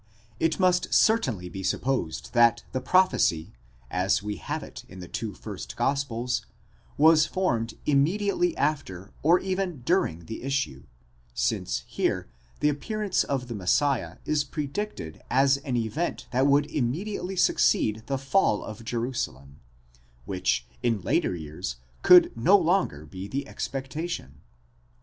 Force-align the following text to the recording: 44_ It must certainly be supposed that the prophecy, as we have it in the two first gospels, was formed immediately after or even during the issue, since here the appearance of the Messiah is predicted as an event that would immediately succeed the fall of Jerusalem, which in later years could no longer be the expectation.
44_ 0.39 0.45
It 0.47 0.59
must 0.59 0.93
certainly 0.95 1.47
be 1.47 1.61
supposed 1.61 2.33
that 2.33 2.63
the 2.71 2.81
prophecy, 2.81 3.53
as 3.91 4.23
we 4.23 4.37
have 4.37 4.63
it 4.63 4.83
in 4.89 4.99
the 4.99 5.07
two 5.07 5.35
first 5.35 5.77
gospels, 5.77 6.43
was 6.97 7.27
formed 7.27 7.75
immediately 7.85 8.57
after 8.57 9.13
or 9.21 9.39
even 9.39 9.81
during 9.83 10.25
the 10.25 10.41
issue, 10.41 10.85
since 11.35 11.83
here 11.85 12.27
the 12.61 12.67
appearance 12.69 13.23
of 13.23 13.47
the 13.47 13.53
Messiah 13.53 14.17
is 14.25 14.43
predicted 14.43 15.21
as 15.29 15.57
an 15.57 15.75
event 15.77 16.25
that 16.31 16.47
would 16.47 16.65
immediately 16.71 17.35
succeed 17.35 18.01
the 18.07 18.17
fall 18.17 18.63
of 18.63 18.83
Jerusalem, 18.83 19.59
which 20.25 20.65
in 20.81 21.01
later 21.01 21.35
years 21.35 21.75
could 22.01 22.35
no 22.35 22.57
longer 22.57 23.05
be 23.05 23.27
the 23.27 23.47
expectation. 23.47 24.41